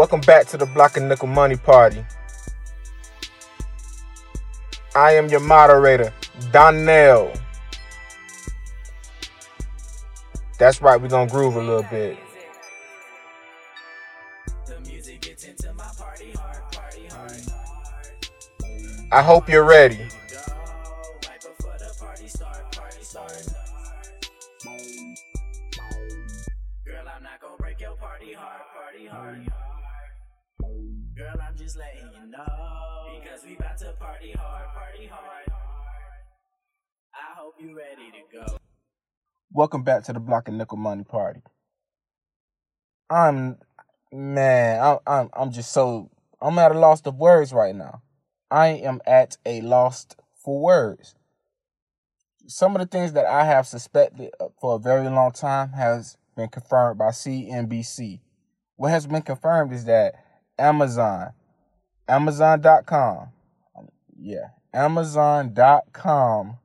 [0.00, 2.02] Welcome back to the Block and Nickel Money Party.
[4.96, 6.10] I am your moderator,
[6.52, 7.30] Donnell.
[10.58, 12.16] That's right, we're gonna groove a little bit.
[19.12, 20.08] I hope you're ready.
[37.60, 38.56] You ready to go.
[39.52, 41.42] Welcome back to the Block and Nickel Money Party.
[43.10, 43.58] I'm
[44.10, 46.10] man, I'm I'm I'm just so
[46.40, 48.00] I'm at a loss of words right now.
[48.50, 50.06] I am at a loss
[50.42, 51.14] for words.
[52.46, 56.48] Some of the things that I have suspected for a very long time has been
[56.48, 58.20] confirmed by CNBC.
[58.76, 60.14] What has been confirmed is that
[60.60, 61.32] Amazon,
[62.06, 63.28] Amazon.com,
[64.18, 66.58] yeah, Amazon.com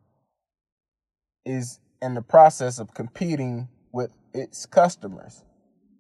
[1.46, 5.44] is in the process of competing with its customers.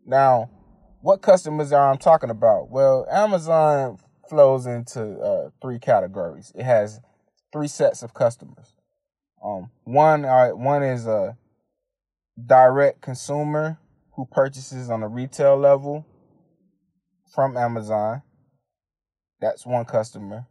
[0.06, 0.50] Now,
[1.02, 2.70] what customers are I'm talking about?
[2.70, 3.98] Well, Amazon
[4.30, 6.52] flows into uh, three categories.
[6.54, 7.00] It has
[7.54, 8.74] three sets of customers.
[9.44, 11.38] Um, one, uh, one is a
[12.46, 13.78] direct consumer
[14.16, 16.06] who purchases on a retail level
[17.36, 18.22] from Amazon.
[19.42, 20.48] That's one customer.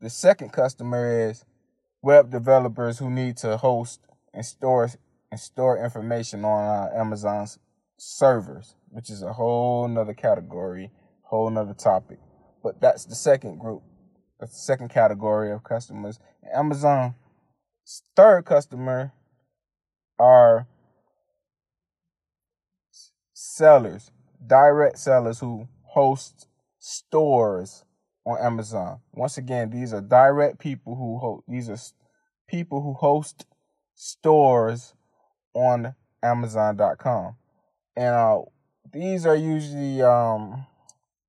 [0.00, 1.44] The second customer is
[2.00, 4.00] web developers who need to host
[4.32, 4.88] and store
[5.32, 7.58] and store information on uh, Amazon's
[7.98, 12.18] servers, which is a whole nother category, whole nother topic.
[12.62, 13.82] But that's the second group,
[14.38, 16.20] the second category of customers.
[16.54, 17.14] Amazon's
[18.14, 19.12] third customer
[20.20, 20.68] are
[23.32, 24.12] sellers,
[24.46, 27.84] direct sellers who host stores
[28.24, 29.00] on Amazon.
[29.12, 31.78] Once again, these are direct people who host, these are
[32.48, 33.46] people who host
[33.94, 34.94] stores
[35.54, 37.36] on Amazon.com.
[37.96, 38.40] And uh,
[38.92, 40.66] these are usually um,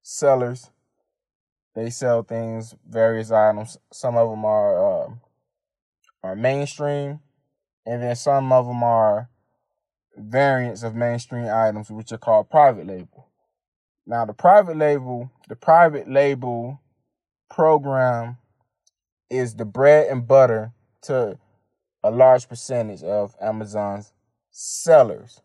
[0.01, 0.71] sellers.
[1.75, 3.77] They sell things, various items.
[3.91, 5.09] Some of them are uh,
[6.23, 7.19] are mainstream,
[7.85, 9.29] and then some of them are
[10.17, 13.29] variants of mainstream items, which are called private label.
[14.07, 16.79] Now, the private label, the private label
[17.49, 18.37] program
[19.29, 21.37] is the bread and butter to
[22.03, 24.13] a large percentage of Amazon's
[24.51, 25.41] sellers.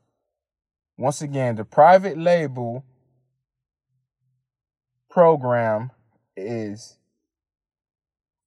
[0.98, 2.84] Once again, the private label
[5.08, 5.90] program
[6.36, 6.98] is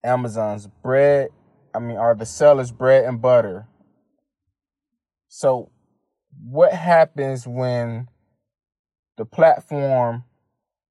[0.03, 1.29] Amazon's bread,
[1.73, 3.67] I mean, are the sellers' bread and butter.
[5.27, 5.71] So,
[6.41, 8.07] what happens when
[9.17, 10.23] the platform,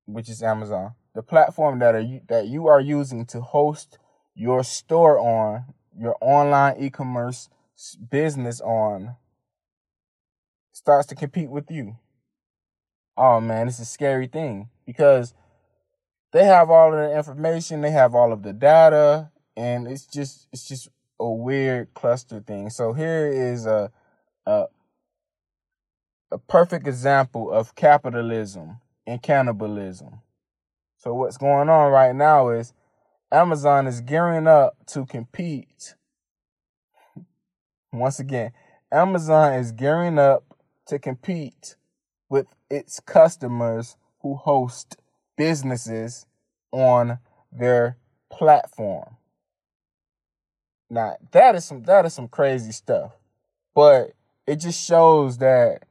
[0.07, 3.99] which is Amazon, the platform that are that you are using to host
[4.35, 5.65] your store on
[5.99, 7.49] your online e-commerce
[8.11, 9.17] business on
[10.73, 11.97] starts to compete with you.
[13.17, 15.35] Oh man, it's a scary thing because
[16.33, 20.49] they have all of the information, they have all of the data, and it's just
[20.53, 20.89] it's just
[21.21, 22.71] a weird cluster thing.
[22.71, 23.93] So here is a
[24.47, 24.65] a
[26.33, 30.21] a perfect example of capitalism and cannibalism.
[30.97, 32.73] So what's going on right now is
[33.31, 35.95] Amazon is gearing up to compete.
[37.93, 38.53] Once again,
[38.91, 40.45] Amazon is gearing up
[40.87, 41.77] to compete
[42.31, 44.97] with its customers who host
[45.37, 46.25] businesses
[46.71, 47.19] on
[47.51, 47.99] their
[48.31, 49.17] platform.
[50.89, 53.13] Now, that is some that is some crazy stuff.
[53.75, 54.13] But
[54.47, 55.85] it just shows that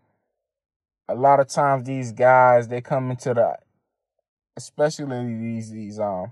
[1.07, 3.55] a lot of times these guys they come into the
[4.57, 6.31] especially these these um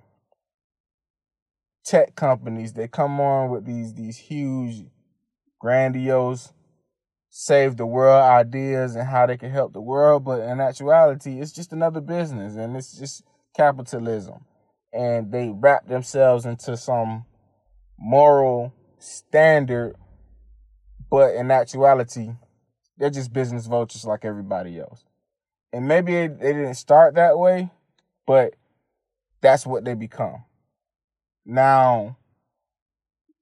[1.86, 4.86] tech companies they come on with these these huge
[5.60, 6.54] grandiose
[7.30, 11.52] save the world ideas and how they can help the world but in actuality it's
[11.52, 13.24] just another business and it's just
[13.56, 14.46] capitalism.
[14.92, 17.26] And they wrap themselves into some
[17.98, 19.96] moral standard
[21.10, 22.30] but in actuality
[23.00, 25.04] they're just business vultures like everybody else
[25.74, 27.72] and maybe they didn't start that way
[28.28, 28.54] but
[29.42, 30.44] that's what they become.
[31.46, 32.18] Now,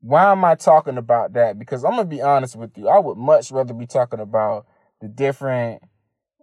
[0.01, 1.59] why am I talking about that?
[1.59, 2.87] Because I'm gonna be honest with you.
[2.87, 4.65] I would much rather be talking about
[5.01, 5.81] the different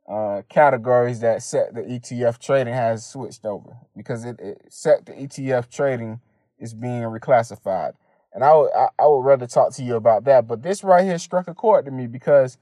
[0.08, 5.12] uh, categories that set the ETF trading has switched over because it, it SEC the
[5.12, 6.20] ETF trading
[6.58, 7.94] is being reclassified,
[8.34, 10.46] and I would I, I would rather talk to you about that.
[10.46, 12.58] But this right here struck a chord to me because,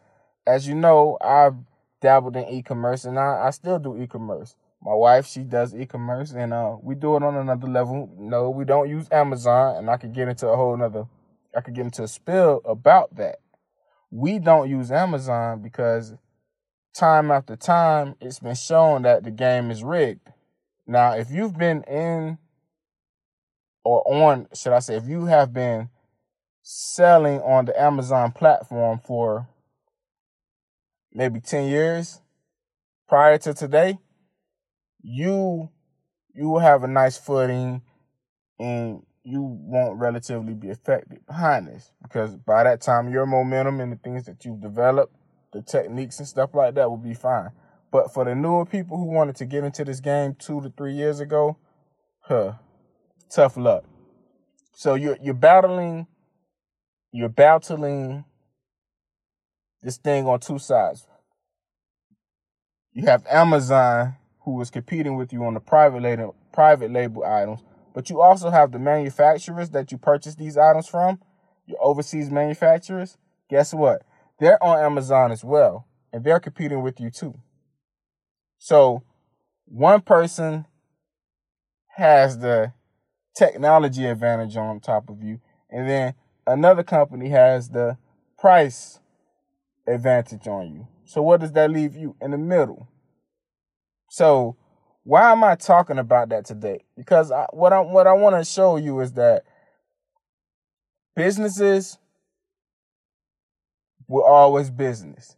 [0.46, 1.56] as you know, I've
[2.00, 4.56] dabbled in e-commerce and I, I still do e-commerce.
[4.84, 8.12] My wife, she does e-commerce, and uh, we do it on another level.
[8.18, 11.06] No, we don't use Amazon, and I could get into a whole nother.
[11.56, 13.36] I could get into a spill about that.
[14.10, 16.14] We don't use Amazon because
[16.94, 20.28] time after time, it's been shown that the game is rigged.
[20.84, 22.38] Now, if you've been in
[23.84, 25.90] or on, should I say, if you have been
[26.62, 29.48] selling on the Amazon platform for
[31.14, 32.20] maybe 10 years
[33.08, 33.98] prior to today,
[35.02, 35.68] you
[36.34, 37.82] you will have a nice footing
[38.58, 43.92] and you won't relatively be affected behind this because by that time your momentum and
[43.92, 45.14] the things that you've developed,
[45.52, 47.50] the techniques and stuff like that will be fine.
[47.90, 50.94] But for the newer people who wanted to get into this game two to three
[50.94, 51.58] years ago,
[52.20, 52.54] huh,
[53.30, 53.84] tough luck.
[54.74, 56.06] So you're you're battling,
[57.12, 58.24] you're battling
[59.82, 61.06] this thing on two sides.
[62.92, 67.62] You have Amazon who is competing with you on the private label private label items,
[67.94, 71.18] but you also have the manufacturers that you purchase these items from,
[71.66, 73.16] your overseas manufacturers.
[73.48, 74.02] Guess what?
[74.38, 77.34] They're on Amazon as well, and they're competing with you too.
[78.58, 79.02] So
[79.64, 80.66] one person
[81.96, 82.72] has the
[83.34, 85.40] technology advantage on top of you,
[85.70, 86.14] and then
[86.46, 87.96] another company has the
[88.38, 89.00] price
[89.86, 90.88] advantage on you.
[91.04, 92.88] So what does that leave you in the middle?
[94.08, 94.56] So
[95.04, 96.84] why am I talking about that today?
[96.96, 99.44] Because I, what I what I want to show you is that
[101.16, 101.98] businesses
[104.06, 105.36] will always business.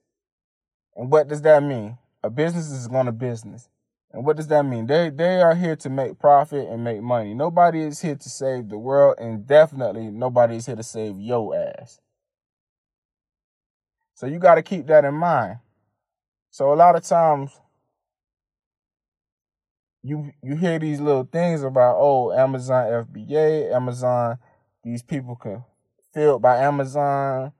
[0.96, 1.98] And what does that mean?
[2.22, 3.68] A business is going to business.
[4.12, 4.86] And what does that mean?
[4.86, 7.34] They they are here to make profit and make money.
[7.34, 11.56] Nobody is here to save the world, and definitely nobody is here to save your
[11.56, 12.00] ass.
[14.14, 15.58] So you got to keep that in mind.
[16.50, 17.50] So a lot of times
[20.02, 24.38] you you hear these little things about oh Amazon FBA, Amazon,
[24.82, 25.64] these people can
[26.12, 27.52] filled by Amazon.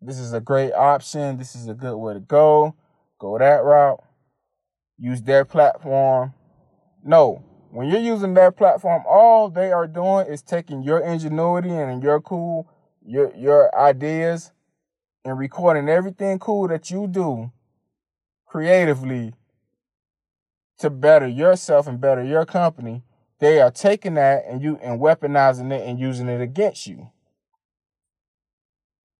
[0.00, 1.38] This is a great option.
[1.38, 2.74] This is a good way to go.
[3.18, 4.02] Go that route
[4.98, 6.32] use their platform.
[7.04, 12.02] No, when you're using their platform, all they are doing is taking your ingenuity and
[12.02, 12.68] your cool,
[13.04, 14.52] your your ideas,
[15.26, 17.50] and recording everything cool that you do
[18.46, 19.34] creatively
[20.78, 23.02] to better yourself and better your company.
[23.40, 27.10] They are taking that and you and weaponizing it and using it against you.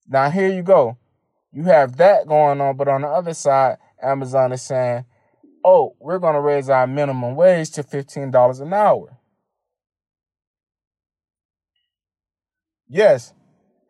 [0.06, 0.96] Now here you go.
[1.50, 5.06] You have that going on, but on the other side, Amazon is saying,
[5.64, 9.18] oh, we're going to raise our minimum wage to $15 an hour.
[12.88, 13.34] Yes,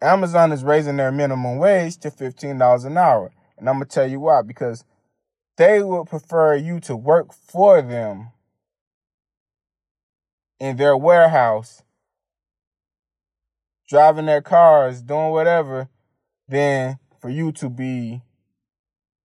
[0.00, 3.32] Amazon is raising their minimum wage to $15 an hour.
[3.58, 4.42] And I'm going to tell you why.
[4.42, 4.84] Because
[5.56, 8.30] they would prefer you to work for them
[10.60, 11.82] in their warehouse,
[13.88, 15.88] driving their cars, doing whatever,
[16.48, 18.22] than for you to be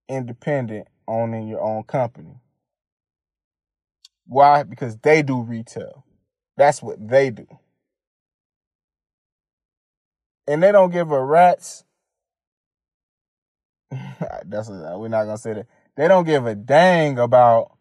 [0.08, 2.40] independent owning your own company.
[4.26, 4.64] Why?
[4.64, 6.06] Because they do retail.
[6.58, 7.48] That's what they do.
[10.48, 11.84] And they don't give a rat's.
[14.46, 15.68] That's what, we're not gonna say that.
[15.96, 17.78] They don't give a dang about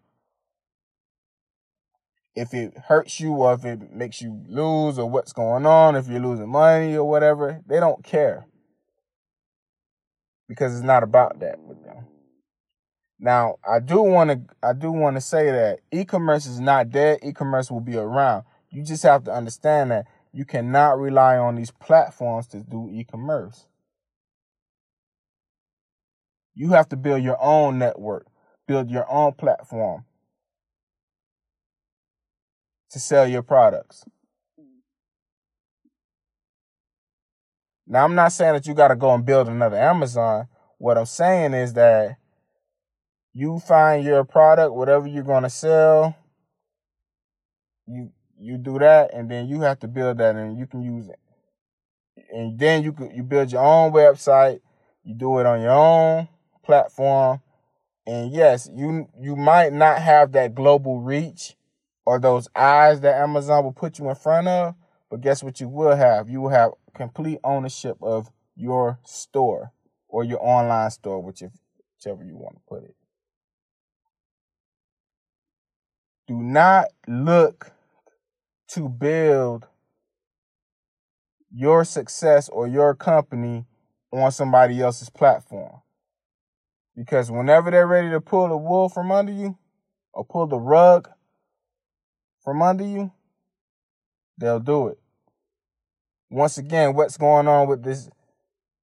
[2.34, 6.08] if it hurts you or if it makes you lose or what's going on, if
[6.08, 7.60] you're losing money or whatever.
[7.66, 8.46] They don't care.
[10.48, 12.06] Because it's not about that with them.
[13.18, 17.18] Now, I do want to I do want to say that e-commerce is not dead.
[17.22, 18.44] E-commerce will be around.
[18.70, 23.66] You just have to understand that you cannot rely on these platforms to do e-commerce.
[26.54, 28.26] You have to build your own network,
[28.66, 30.04] build your own platform
[32.90, 34.04] to sell your products.
[37.86, 40.46] Now, I'm not saying that you got to go and build another Amazon.
[40.78, 42.16] What I'm saying is that
[43.32, 46.14] you find your product, whatever you're going to sell,
[47.86, 51.08] you you do that, and then you have to build that, and you can use
[51.08, 51.18] it.
[52.32, 54.60] And then you could you build your own website.
[55.04, 56.28] You do it on your own
[56.64, 57.40] platform,
[58.06, 61.56] and yes, you you might not have that global reach
[62.04, 64.74] or those eyes that Amazon will put you in front of,
[65.10, 66.28] but guess what you will have?
[66.28, 69.72] You will have complete ownership of your store
[70.08, 72.94] or your online store, whichever you want to put it.
[76.26, 77.72] Do not look
[78.72, 79.66] to build
[81.52, 83.66] your success or your company
[84.12, 85.80] on somebody else's platform.
[86.96, 89.56] Because whenever they're ready to pull the wool from under you,
[90.12, 91.08] or pull the rug
[92.42, 93.12] from under you,
[94.38, 94.98] they'll do it.
[96.30, 98.08] Once again, what's going on with this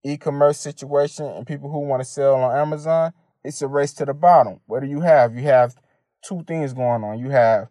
[0.05, 3.13] e-commerce situation and people who want to sell on Amazon?
[3.43, 4.61] It's a race to the bottom.
[4.67, 5.35] What do you have?
[5.35, 5.75] You have
[6.23, 7.19] two things going on.
[7.19, 7.69] You have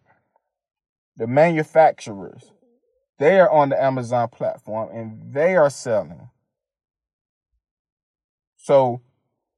[1.16, 2.52] the manufacturers.
[3.18, 6.30] They are on the Amazon platform and they are selling.
[8.56, 9.00] So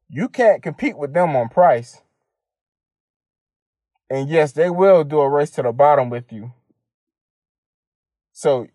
[0.08, 2.02] you can't compete with them on price.
[4.10, 6.52] And yes, they will do a race to the bottom with you.
[8.32, 8.68] So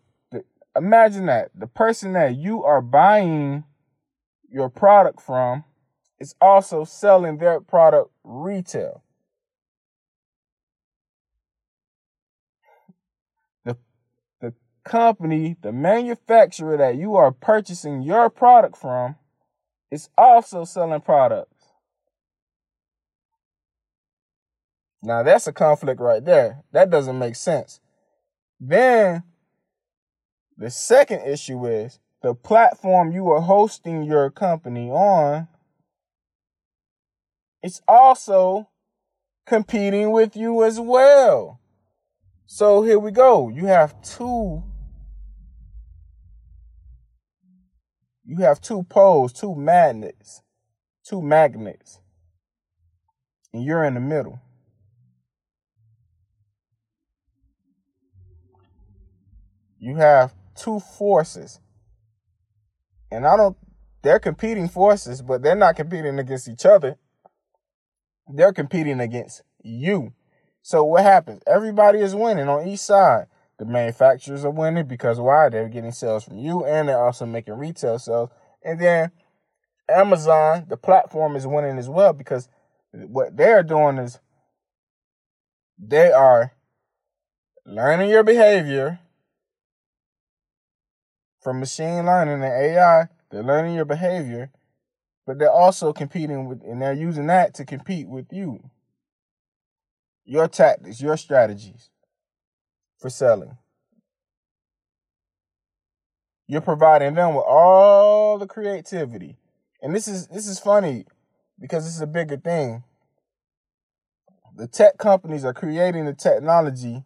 [0.75, 3.63] imagine that the person that you are buying
[4.49, 5.63] your product from
[6.19, 9.03] is also selling their product retail.
[13.65, 13.77] The,
[14.39, 19.15] the company, the manufacturer that you are purchasing your product from
[19.91, 21.65] is also selling products.
[25.03, 26.63] Now that's a conflict right there.
[26.71, 27.79] That doesn't make sense.
[28.59, 29.23] Then
[30.57, 35.47] the second issue is the platform you are hosting your company on
[37.63, 38.69] it's also
[39.45, 41.59] competing with you as well.
[42.45, 43.49] So here we go.
[43.49, 44.63] You have two
[48.31, 50.41] you have two poles, two magnets,
[51.03, 51.99] two magnets.
[53.53, 54.39] And you're in the middle.
[59.81, 61.59] you have two forces.
[63.11, 63.57] And I don't,
[64.03, 66.97] they're competing forces, but they're not competing against each other.
[68.29, 70.13] They're competing against you.
[70.61, 71.41] So what happens?
[71.47, 73.25] Everybody is winning on each side.
[73.61, 75.49] The manufacturers are winning because why?
[75.49, 78.31] They're getting sales from you and they're also making retail sales.
[78.63, 79.11] And then
[79.87, 82.49] Amazon, the platform is winning as well because
[82.91, 84.17] what they're doing is
[85.77, 86.53] they are
[87.63, 88.97] learning your behavior
[91.39, 93.09] from machine learning and AI.
[93.29, 94.49] They're learning your behavior,
[95.27, 98.71] but they're also competing with, and they're using that to compete with you.
[100.25, 101.90] Your tactics, your strategies
[103.01, 103.57] for selling.
[106.47, 109.37] You're providing them with all the creativity.
[109.81, 111.05] And this is this is funny
[111.59, 112.83] because this is a bigger thing.
[114.55, 117.03] The tech companies are creating the technology.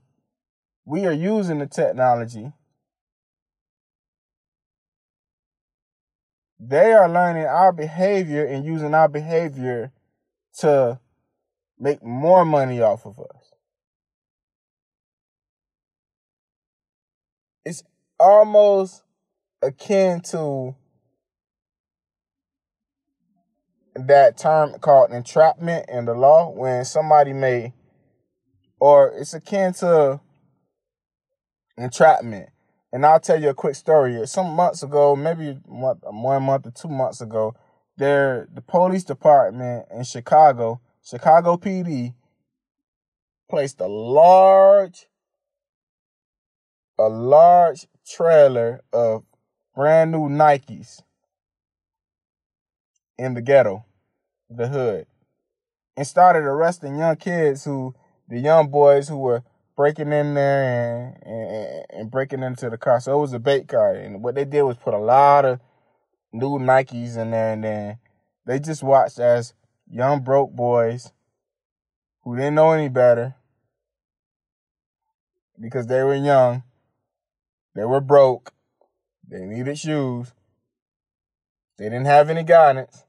[0.85, 2.51] We are using the technology
[6.59, 9.91] they are learning our behavior and using our behavior
[10.59, 10.99] to
[11.77, 13.44] make more money off of us.
[17.65, 17.83] It's
[18.19, 19.03] almost
[19.61, 20.75] akin to
[23.95, 27.73] that term called entrapment in the law when somebody may,
[28.79, 30.19] or it's akin to
[31.77, 32.49] entrapment
[32.95, 34.25] and I'll tell you a quick story.
[34.25, 37.53] Some months ago, maybe one month or two months ago,
[37.97, 42.13] there the police department in Chicago, Chicago PD,
[43.49, 45.07] placed a large,
[46.97, 49.23] a large trailer of
[49.75, 51.01] brand new Nikes
[53.17, 53.85] in the ghetto,
[54.49, 55.07] the hood,
[55.97, 57.95] and started arresting young kids who,
[58.27, 59.43] the young boys who were
[59.75, 62.99] breaking in there and, and, and breaking into the car.
[62.99, 65.59] So it was a bait car, and what they did was put a lot of
[66.31, 67.97] new Nikes in there, and then
[68.45, 69.53] they just watched as
[69.89, 71.11] young broke boys
[72.23, 73.35] who didn't know any better
[75.59, 76.63] because they were young,
[77.75, 78.53] they were broke,
[79.27, 80.33] they needed shoes,
[81.77, 83.03] they didn't have any guidance.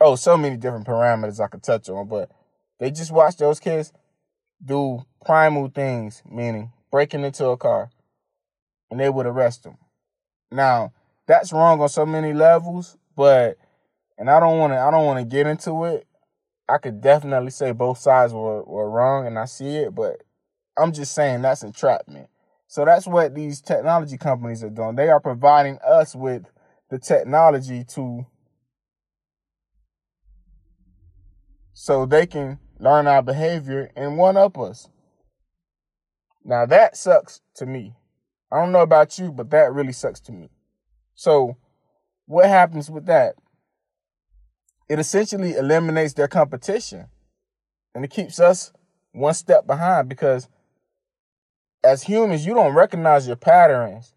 [0.00, 2.30] Oh, so many different parameters I could touch on, but
[2.78, 3.92] they just watched those kids
[4.64, 7.90] do primal things, meaning breaking into a car,
[8.90, 9.78] and they would arrest them.
[10.50, 10.92] Now,
[11.26, 13.56] that's wrong on so many levels, but
[14.18, 16.06] and I don't want to I don't want to get into it.
[16.68, 20.22] I could definitely say both sides were, were wrong and I see it, but
[20.78, 22.28] I'm just saying that's entrapment.
[22.70, 24.94] So that's what these technology companies are doing.
[24.94, 26.44] They are providing us with
[26.88, 28.26] the technology to
[31.72, 34.88] so they can learn our behavior and one up us.
[36.44, 37.96] Now that sucks to me.
[38.52, 40.50] I don't know about you, but that really sucks to me.
[41.16, 41.56] So
[42.26, 43.34] what happens with that?
[44.88, 47.08] It essentially eliminates their competition
[47.96, 48.72] and it keeps us
[49.10, 50.48] one step behind because
[51.82, 54.14] as humans, you don't recognize your patterns.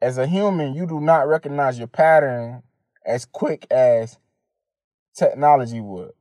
[0.00, 2.62] As a human, you do not recognize your pattern
[3.04, 4.18] as quick as
[5.14, 6.12] technology would.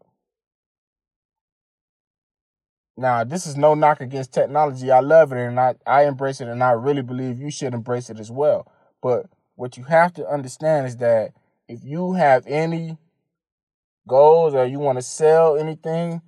[2.97, 4.89] Now, this is no knock against technology.
[4.89, 8.09] I love it and I, I embrace it and I really believe you should embrace
[8.09, 8.71] it as well.
[9.01, 11.33] But what you have to understand is that
[11.67, 12.97] if you have any
[14.07, 16.21] goals or you want to sell anything,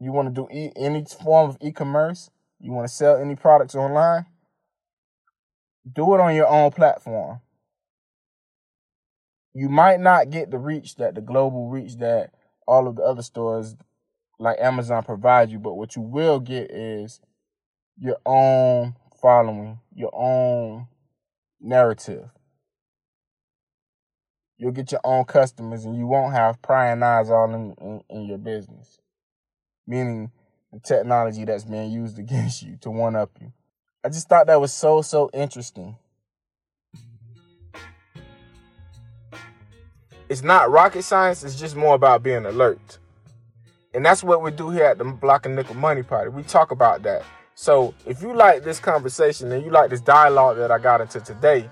[0.00, 3.74] you want to do e- any form of e-commerce, you want to sell any products
[3.74, 4.26] online,
[5.90, 7.40] do it on your own platform.
[9.54, 12.32] You might not get the reach that the global reach that
[12.66, 13.76] all of the other stores
[14.38, 17.20] like Amazon provide you, but what you will get is
[17.98, 20.86] your own following, your own
[21.60, 22.28] narrative.
[24.58, 28.24] You'll get your own customers and you won't have prying eyes all in, in, in
[28.26, 29.00] your business.
[29.88, 30.30] Meaning
[30.72, 33.52] the technology that's being used against you to one up you.
[34.04, 35.96] I just thought that was so, so interesting.
[40.28, 42.98] It's not rocket science, it's just more about being alert.
[43.94, 46.28] And that's what we do here at the Block and Nickel Money Party.
[46.30, 47.24] We talk about that.
[47.54, 51.18] So if you like this conversation and you like this dialogue that I got into
[51.20, 51.68] today,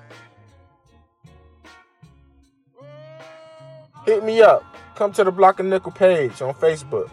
[4.07, 4.65] hit me up.
[4.95, 7.11] Come to the Block and Nickel page on Facebook.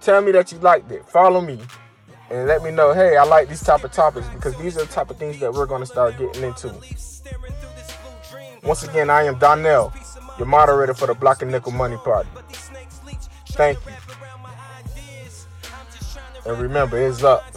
[0.00, 1.04] Tell me that you liked it.
[1.08, 1.60] Follow me
[2.30, 4.92] and let me know, hey, I like these type of topics because these are the
[4.92, 6.74] type of things that we're going to start getting into.
[8.62, 9.92] Once again, I am Donnell,
[10.38, 12.28] your moderator for the Block and Nickel Money Party.
[13.50, 13.92] Thank you.
[16.46, 17.55] And remember, it's up.